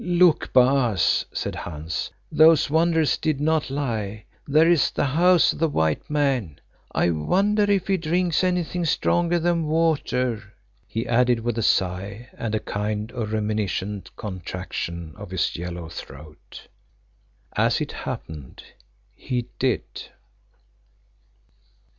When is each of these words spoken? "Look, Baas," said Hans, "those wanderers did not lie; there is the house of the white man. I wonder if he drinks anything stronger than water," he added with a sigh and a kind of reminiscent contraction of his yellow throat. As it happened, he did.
"Look, 0.03 0.51
Baas," 0.51 1.27
said 1.31 1.53
Hans, 1.53 2.09
"those 2.31 2.71
wanderers 2.71 3.17
did 3.19 3.39
not 3.39 3.69
lie; 3.69 4.23
there 4.47 4.67
is 4.67 4.89
the 4.89 5.05
house 5.05 5.53
of 5.53 5.59
the 5.59 5.69
white 5.69 6.09
man. 6.09 6.59
I 6.91 7.11
wonder 7.11 7.69
if 7.69 7.85
he 7.85 7.97
drinks 7.97 8.43
anything 8.43 8.83
stronger 8.83 9.37
than 9.37 9.67
water," 9.67 10.53
he 10.87 11.05
added 11.05 11.41
with 11.41 11.59
a 11.59 11.61
sigh 11.61 12.27
and 12.35 12.55
a 12.55 12.59
kind 12.59 13.11
of 13.11 13.31
reminiscent 13.31 14.09
contraction 14.17 15.13
of 15.17 15.29
his 15.29 15.55
yellow 15.55 15.87
throat. 15.87 16.67
As 17.55 17.79
it 17.79 17.91
happened, 17.91 18.63
he 19.13 19.49
did. 19.59 19.83